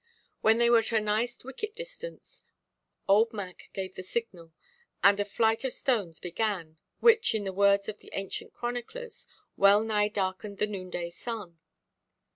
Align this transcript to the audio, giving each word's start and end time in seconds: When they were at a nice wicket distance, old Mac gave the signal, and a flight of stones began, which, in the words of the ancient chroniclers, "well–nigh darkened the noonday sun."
When 0.41 0.57
they 0.57 0.67
were 0.67 0.79
at 0.79 0.91
a 0.91 0.99
nice 0.99 1.43
wicket 1.43 1.75
distance, 1.75 2.41
old 3.07 3.31
Mac 3.33 3.69
gave 3.71 3.93
the 3.93 4.01
signal, 4.01 4.51
and 5.03 5.19
a 5.19 5.23
flight 5.25 5.63
of 5.63 5.73
stones 5.73 6.19
began, 6.19 6.77
which, 7.01 7.35
in 7.35 7.43
the 7.43 7.53
words 7.53 7.87
of 7.87 7.99
the 7.99 8.09
ancient 8.13 8.51
chroniclers, 8.51 9.27
"well–nigh 9.57 10.07
darkened 10.07 10.57
the 10.57 10.65
noonday 10.65 11.11
sun." 11.11 11.59